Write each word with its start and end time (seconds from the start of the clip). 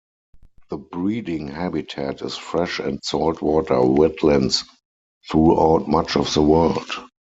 The 0.69 0.77
breeding 0.77 1.47
habitat 1.49 2.23
is 2.23 2.35
fresh 2.35 2.79
and 2.79 2.99
salt-water 3.03 3.75
wetlands 3.83 4.63
throughout 5.29 5.87
much 5.87 6.15
of 6.17 6.33
the 6.33 6.41
world. 6.41 6.89